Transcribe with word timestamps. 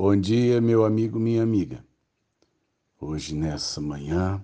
Bom 0.00 0.16
dia, 0.16 0.60
meu 0.60 0.84
amigo, 0.84 1.18
minha 1.18 1.42
amiga. 1.42 1.84
Hoje, 3.00 3.34
nessa 3.34 3.80
manhã, 3.80 4.40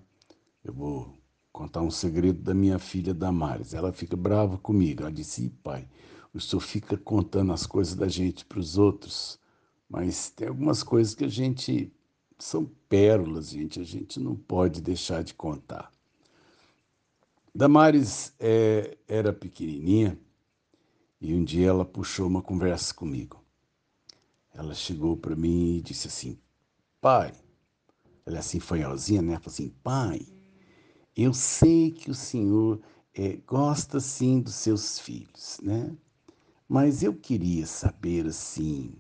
eu 0.65 0.73
vou 0.73 1.17
contar 1.53 1.81
um 1.81 1.93
segredo 1.93 2.43
da 2.43 2.53
minha 2.53 2.77
filha 2.77 3.15
Damares. 3.15 3.73
Ela 3.73 3.93
fica 3.93 4.17
brava 4.17 4.59
comigo. 4.59 5.03
Ela 5.03 5.13
disse: 5.13 5.49
pai, 5.63 5.89
o 6.35 6.41
senhor 6.41 6.61
fica 6.61 6.97
contando 6.97 7.53
as 7.53 7.67
coisas 7.67 7.95
da 7.95 8.09
gente 8.09 8.45
para 8.45 8.59
os 8.59 8.77
outros, 8.77 9.39
mas 9.89 10.29
tem 10.29 10.49
algumas 10.49 10.83
coisas 10.83 11.15
que 11.15 11.25
a 11.25 11.29
gente. 11.29 11.93
são 12.37 12.69
pérolas, 12.89 13.51
gente, 13.51 13.79
a 13.79 13.85
gente 13.85 14.19
não 14.19 14.35
pode 14.35 14.81
deixar 14.83 15.23
de 15.23 15.35
contar. 15.35 15.89
Damares 17.55 18.35
é, 18.41 18.99
era 19.07 19.33
pequenininha 19.33 20.19
e 21.21 21.33
um 21.33 21.45
dia 21.45 21.69
ela 21.69 21.85
puxou 21.85 22.27
uma 22.27 22.43
conversa 22.43 22.93
comigo 22.93 23.44
ela 24.55 24.73
chegou 24.73 25.17
para 25.17 25.35
mim 25.35 25.79
e 25.79 25.83
disse 25.83 26.07
assim: 26.07 26.39
Pai, 27.01 27.35
ela 28.25 28.37
é 28.37 28.39
assim 28.39 28.61
fanhosinha, 28.61 29.21
né? 29.21 29.39
Falou 29.39 29.53
assim: 29.53 29.69
Pai, 29.83 30.27
eu 31.17 31.35
sei 31.35 31.91
que 31.91 32.11
o 32.11 32.15
senhor 32.15 32.81
é, 33.13 33.37
gosta 33.47 34.01
sim 34.01 34.41
dos 34.41 34.55
seus 34.55 34.99
filhos, 34.99 35.59
né? 35.63 35.97
Mas 36.69 37.03
eu 37.03 37.15
queria 37.15 37.67
saber 37.67 38.27
assim, 38.27 38.97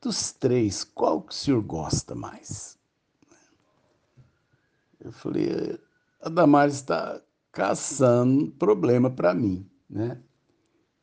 dos 0.00 0.32
três, 0.32 0.84
qual 0.84 1.22
que 1.22 1.32
o 1.32 1.36
senhor 1.36 1.62
gosta 1.62 2.14
mais? 2.14 2.78
Eu 5.00 5.12
falei: 5.12 5.80
a 6.20 6.28
Damares 6.28 6.74
está 6.74 7.22
caçando 7.52 8.50
problema 8.52 9.10
para 9.10 9.32
mim, 9.32 9.68
né? 9.88 10.20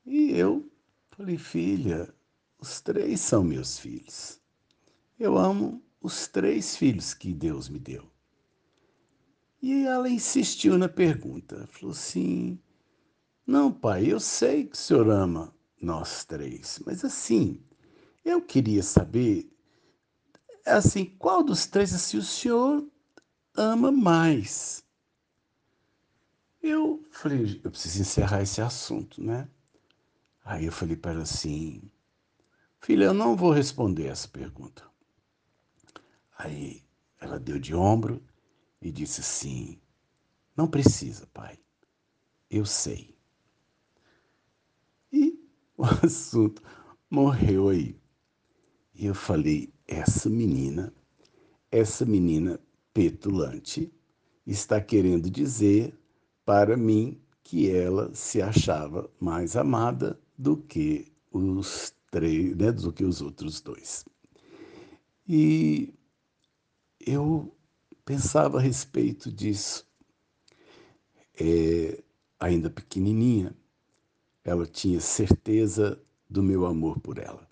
E 0.05 0.31
eu 0.31 0.70
falei: 1.12 1.37
filha, 1.37 2.13
os 2.65 2.81
três 2.81 3.21
são 3.21 3.43
meus 3.43 3.77
filhos. 3.77 4.41
Eu 5.19 5.37
amo 5.37 5.83
os 6.01 6.27
três 6.27 6.75
filhos 6.75 7.13
que 7.13 7.31
Deus 7.31 7.69
me 7.69 7.77
deu. 7.77 8.12
E 9.62 9.85
ela 9.85 10.09
insistiu 10.09 10.75
na 10.75 10.90
pergunta. 10.90 11.67
Falou 11.67 11.91
assim: 11.91 12.59
Não, 13.45 13.71
pai, 13.71 14.12
eu 14.12 14.20
sei 14.20 14.65
que 14.65 14.75
o 14.75 14.79
senhor 14.79 15.07
ama 15.12 15.55
nós 15.79 16.25
três, 16.25 16.79
mas 16.84 17.05
assim, 17.05 17.63
eu 18.23 18.41
queria 18.41 18.81
saber, 18.81 19.47
assim, 20.65 21.05
qual 21.05 21.43
dos 21.43 21.68
três 21.68 21.93
assim, 21.93 22.18
o 22.18 22.23
senhor 22.23 22.84
ama 23.55 23.91
mais? 23.91 24.84
Eu 26.63 27.05
falei, 27.12 27.62
eu 27.63 27.70
preciso 27.70 28.01
encerrar 28.01 28.41
esse 28.41 28.59
assunto, 28.59 29.21
né? 29.23 29.47
Aí 30.43 30.65
eu 30.65 30.71
falei 30.71 30.95
para 30.95 31.12
ela 31.12 31.21
assim: 31.21 31.91
Filha, 32.85 33.05
eu 33.05 33.15
não 33.15 33.35
vou 33.35 33.49
responder 33.49 34.05
essa 34.05 34.27
pergunta. 34.27 34.83
Aí 36.37 36.83
ela 37.19 37.39
deu 37.39 37.57
de 37.57 37.73
ombro 37.73 38.21
e 38.79 38.91
disse 38.91 39.21
assim: 39.21 39.81
Não 40.55 40.67
precisa, 40.67 41.25
pai. 41.33 41.57
Eu 42.47 42.63
sei. 42.63 43.17
E 45.11 45.35
o 45.75 45.83
assunto 45.83 46.61
morreu 47.09 47.69
aí. 47.69 47.99
E 48.93 49.07
eu 49.07 49.15
falei: 49.15 49.73
essa 49.87 50.29
menina, 50.29 50.93
essa 51.71 52.05
menina 52.05 52.59
petulante, 52.93 53.91
está 54.45 54.79
querendo 54.79 55.27
dizer 55.27 55.99
para 56.45 56.77
mim 56.77 57.19
que 57.43 57.67
ela 57.67 58.13
se 58.13 58.43
achava 58.43 59.09
mais 59.19 59.55
amada 59.55 60.19
do 60.37 60.55
que 60.55 61.11
os 61.31 61.95
três, 62.16 62.55
né, 62.55 62.71
do 62.71 62.94
que 62.94 63.04
os 63.04 63.20
outros 63.21 63.60
dois. 63.60 64.06
E 65.28 65.94
eu 67.06 67.53
pensava 68.06 68.58
a 68.58 68.62
respeito 68.62 69.30
disso. 69.30 69.85
É, 71.38 72.02
ainda 72.40 72.70
pequenininha, 72.70 73.54
ela 74.46 74.66
tinha 74.66 75.02
certeza 75.02 76.02
do 76.30 76.42
meu 76.42 76.66
amor 76.66 77.02
por 77.02 77.18
ela. 77.18 77.46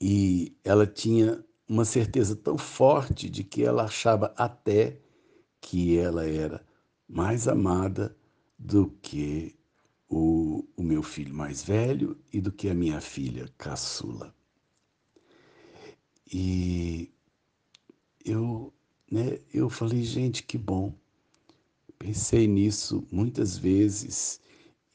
E 0.00 0.56
ela 0.62 0.86
tinha 0.86 1.44
uma 1.68 1.84
certeza 1.84 2.36
tão 2.36 2.56
forte 2.56 3.28
de 3.28 3.42
que 3.42 3.64
ela 3.64 3.86
achava 3.86 4.32
até 4.36 5.00
que 5.60 5.98
ela 5.98 6.24
era 6.24 6.64
mais 7.08 7.48
amada 7.48 8.16
do 8.56 8.88
que 9.02 9.58
o, 10.10 10.66
o 10.76 10.82
meu 10.82 11.04
filho 11.04 11.32
mais 11.32 11.62
velho 11.62 12.18
e 12.32 12.40
do 12.40 12.50
que 12.50 12.68
a 12.68 12.74
minha 12.74 13.00
filha 13.00 13.48
caçula. 13.56 14.34
E 16.32 17.12
eu, 18.24 18.74
né, 19.10 19.38
eu 19.54 19.70
falei, 19.70 20.02
gente, 20.02 20.42
que 20.42 20.58
bom. 20.58 20.92
Pensei 21.96 22.48
nisso 22.48 23.06
muitas 23.10 23.56
vezes 23.56 24.40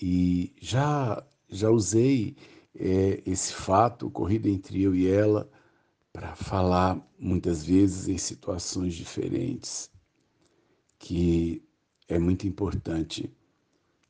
e 0.01 0.53
já, 0.59 1.25
já 1.49 1.69
usei 1.69 2.35
é, 2.75 3.21
esse 3.25 3.53
fato 3.53 4.07
ocorrido 4.07 4.49
entre 4.49 4.81
eu 4.81 4.93
e 4.93 5.07
ela 5.07 5.49
para 6.11 6.35
falar 6.35 7.01
muitas 7.17 7.63
vezes 7.63 8.07
em 8.07 8.17
situações 8.17 8.95
diferentes, 8.95 9.89
que 10.97 11.61
é 12.07 12.17
muito 12.17 12.47
importante 12.47 13.31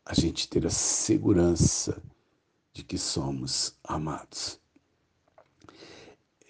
a 0.06 0.14
gente 0.14 0.48
ter 0.48 0.66
a 0.66 0.70
segurança 0.70 2.02
de 2.72 2.84
que 2.84 2.98
somos 2.98 3.76
amados. 3.84 4.60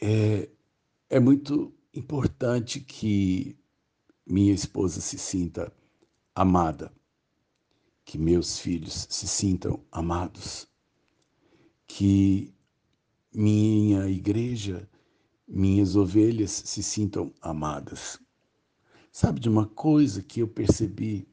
É, 0.01 0.49
é 1.09 1.19
muito 1.19 1.73
importante 1.93 2.81
que 2.81 3.57
minha 4.27 4.53
esposa 4.53 4.99
se 4.99 5.17
sinta 5.17 5.71
amada, 6.33 6.91
que 8.03 8.17
meus 8.17 8.59
filhos 8.59 9.07
se 9.09 9.27
sintam 9.27 9.83
amados, 9.91 10.67
que 11.87 12.53
minha 13.33 14.09
igreja, 14.09 14.89
minhas 15.47 15.95
ovelhas 15.95 16.51
se 16.51 16.83
sintam 16.83 17.33
amadas. 17.41 18.19
Sabe 19.11 19.39
de 19.39 19.47
uma 19.47 19.65
coisa 19.65 20.21
que 20.21 20.41
eu 20.41 20.47
percebi 20.47 21.25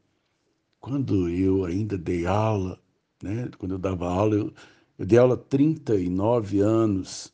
quando 0.82 1.28
eu 1.28 1.64
ainda 1.64 1.96
dei 1.96 2.26
aula, 2.26 2.76
né, 3.22 3.48
quando 3.56 3.72
eu 3.72 3.78
dava 3.78 4.10
aula, 4.10 4.34
eu, 4.34 4.52
eu 4.98 5.06
dei 5.06 5.16
aula 5.16 5.34
há 5.34 5.38
39 5.38 6.58
anos. 6.58 7.32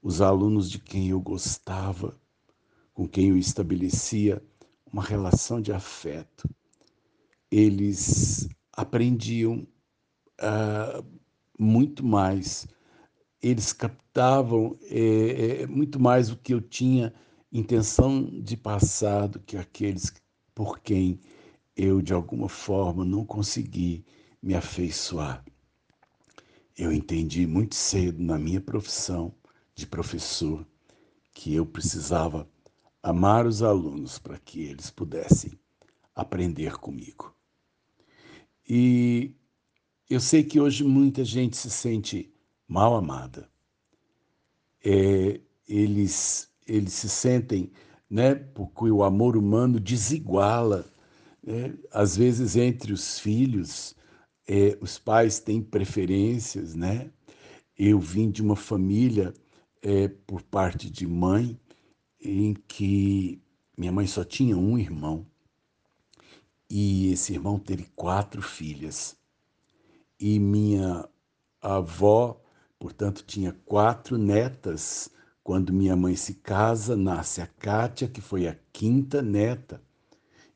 Os 0.00 0.20
alunos 0.20 0.70
de 0.70 0.78
quem 0.78 1.08
eu 1.08 1.20
gostava, 1.20 2.16
com 2.94 3.08
quem 3.08 3.30
eu 3.30 3.36
estabelecia 3.36 4.40
uma 4.90 5.02
relação 5.02 5.60
de 5.60 5.72
afeto, 5.72 6.48
eles 7.50 8.48
aprendiam 8.72 9.66
uh, 10.40 11.04
muito 11.58 12.06
mais, 12.06 12.68
eles 13.42 13.72
captavam 13.72 14.78
é, 14.82 15.62
é, 15.62 15.66
muito 15.66 15.98
mais 15.98 16.30
o 16.30 16.36
que 16.36 16.54
eu 16.54 16.60
tinha 16.60 17.12
intenção 17.52 18.24
de 18.40 18.56
passar 18.56 19.26
do 19.26 19.40
que 19.40 19.56
aqueles 19.56 20.14
por 20.54 20.78
quem 20.78 21.20
eu 21.76 22.00
de 22.00 22.14
alguma 22.14 22.48
forma 22.48 23.04
não 23.04 23.24
consegui 23.24 24.04
me 24.42 24.54
afeiçoar. 24.54 25.44
Eu 26.76 26.92
entendi 26.92 27.46
muito 27.46 27.74
cedo 27.74 28.22
na 28.22 28.38
minha 28.38 28.60
profissão 28.60 29.34
de 29.74 29.86
professor 29.86 30.66
que 31.34 31.54
eu 31.54 31.66
precisava 31.66 32.48
amar 33.02 33.46
os 33.46 33.62
alunos 33.62 34.18
para 34.18 34.38
que 34.38 34.62
eles 34.62 34.90
pudessem 34.90 35.52
aprender 36.14 36.78
comigo. 36.78 37.34
E 38.68 39.34
eu 40.08 40.18
sei 40.18 40.42
que 40.42 40.58
hoje 40.58 40.82
muita 40.82 41.24
gente 41.24 41.56
se 41.56 41.70
sente 41.70 42.32
mal 42.66 42.96
amada. 42.96 43.48
É, 44.84 45.40
eles, 45.68 46.50
eles 46.66 46.94
se 46.94 47.08
sentem, 47.08 47.70
né, 48.08 48.34
porque 48.34 48.90
o 48.90 49.04
amor 49.04 49.36
humano 49.36 49.78
desiguala 49.78 50.86
é, 51.46 51.72
às 51.92 52.16
vezes, 52.16 52.56
entre 52.56 52.92
os 52.92 53.20
filhos, 53.20 53.94
é, 54.48 54.76
os 54.80 54.98
pais 54.98 55.38
têm 55.38 55.62
preferências, 55.62 56.74
né? 56.74 57.10
Eu 57.78 58.00
vim 58.00 58.30
de 58.30 58.42
uma 58.42 58.56
família, 58.56 59.32
é, 59.80 60.08
por 60.08 60.42
parte 60.42 60.90
de 60.90 61.06
mãe, 61.06 61.58
em 62.20 62.54
que 62.54 63.40
minha 63.78 63.92
mãe 63.92 64.06
só 64.06 64.24
tinha 64.24 64.56
um 64.56 64.76
irmão. 64.76 65.26
E 66.68 67.12
esse 67.12 67.32
irmão 67.34 67.58
teve 67.58 67.84
quatro 67.94 68.42
filhas. 68.42 69.16
E 70.18 70.40
minha 70.40 71.08
avó, 71.60 72.40
portanto, 72.78 73.24
tinha 73.24 73.52
quatro 73.64 74.18
netas. 74.18 75.10
Quando 75.44 75.72
minha 75.72 75.94
mãe 75.94 76.16
se 76.16 76.34
casa, 76.34 76.96
nasce 76.96 77.40
a 77.40 77.46
Kátia, 77.46 78.08
que 78.08 78.20
foi 78.20 78.48
a 78.48 78.58
quinta 78.72 79.22
neta 79.22 79.80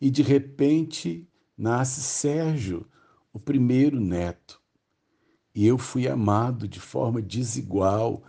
e 0.00 0.11
de 0.11 0.23
repente 0.23 1.29
nasce 1.56 2.00
Sérgio, 2.02 2.87
o 3.32 3.38
primeiro 3.38 4.00
neto. 4.00 4.61
E 5.55 5.67
eu 5.67 5.76
fui 5.76 6.08
amado 6.08 6.67
de 6.67 6.81
forma 6.81 7.20
desigual 7.20 8.23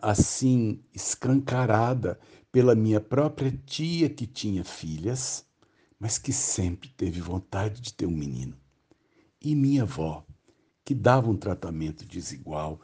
assim 0.00 0.82
escancarada 0.94 2.18
pela 2.50 2.74
minha 2.74 3.00
própria 3.00 3.52
tia 3.66 4.08
que 4.08 4.26
tinha 4.26 4.64
filhas, 4.64 5.46
mas 5.98 6.18
que 6.18 6.32
sempre 6.32 6.88
teve 6.88 7.20
vontade 7.20 7.80
de 7.80 7.92
ter 7.92 8.06
um 8.06 8.10
menino. 8.10 8.56
E 9.40 9.54
minha 9.54 9.82
avó, 9.82 10.26
que 10.84 10.94
dava 10.94 11.30
um 11.30 11.36
tratamento 11.36 12.06
desigual, 12.06 12.80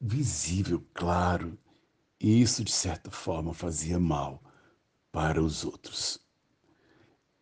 visível, 0.00 0.84
claro, 0.94 1.58
e 2.20 2.40
isso 2.40 2.62
de 2.64 2.72
certa 2.72 3.10
forma 3.10 3.52
fazia 3.52 3.98
mal 3.98 4.42
para 5.10 5.42
os 5.42 5.64
outros. 5.64 6.23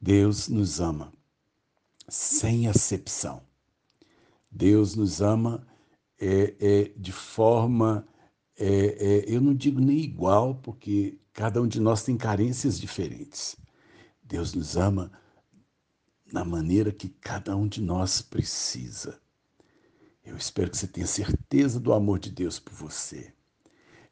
Deus 0.03 0.49
nos 0.49 0.81
ama 0.81 1.13
sem 2.09 2.67
acepção. 2.67 3.41
Deus 4.51 4.97
nos 4.97 5.23
ama 5.23 5.65
é, 6.19 6.57
é, 6.59 6.93
de 6.97 7.13
forma, 7.13 8.05
é, 8.59 8.67
é, 8.67 9.25
eu 9.33 9.41
não 9.41 9.55
digo 9.55 9.81
nem 9.81 10.01
igual, 10.01 10.57
porque 10.57 11.21
cada 11.33 11.63
um 11.63 11.69
de 11.69 11.81
nós 11.81 12.03
tem 12.03 12.17
carências 12.17 12.81
diferentes. 12.81 13.55
Deus 14.21 14.53
nos 14.55 14.77
ama 14.77 15.13
na 16.33 16.45
maneira 16.45 16.91
que 16.91 17.09
cada 17.09 17.57
um 17.57 17.69
de 17.69 17.81
nós 17.81 18.21
precisa. 18.21 19.21
Eu 20.25 20.37
espero 20.37 20.69
que 20.69 20.79
você 20.79 20.89
tenha 20.89 21.07
certeza 21.07 21.79
do 21.79 21.93
amor 21.93 22.19
de 22.19 22.33
Deus 22.33 22.59
por 22.59 22.75
você. 22.75 23.33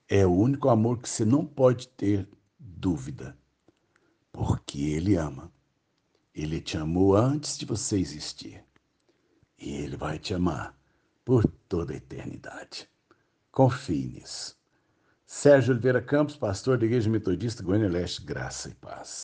É 0.08 0.24
o 0.24 0.32
único 0.32 0.68
amor 0.68 1.00
que 1.02 1.08
você 1.08 1.24
não 1.24 1.44
pode 1.44 1.88
ter 1.88 2.28
dúvida, 2.60 3.36
porque 4.30 4.80
Ele 4.82 5.16
ama. 5.16 5.52
Ele 6.42 6.58
te 6.58 6.78
amou 6.78 7.14
antes 7.14 7.58
de 7.58 7.66
você 7.66 7.98
existir. 7.98 8.64
E 9.58 9.74
Ele 9.74 9.94
vai 9.94 10.18
te 10.18 10.32
amar 10.32 10.74
por 11.22 11.46
toda 11.68 11.92
a 11.92 11.96
eternidade. 11.96 12.88
Confie 13.52 14.06
nisso. 14.06 14.58
Sérgio 15.26 15.74
Oliveira 15.74 16.00
Campos, 16.00 16.38
pastor 16.38 16.78
da 16.78 16.86
Igreja 16.86 17.10
Metodista 17.10 17.62
Goiânia 17.62 17.90
Leste, 17.90 18.22
graça 18.22 18.70
e 18.70 18.74
paz. 18.74 19.18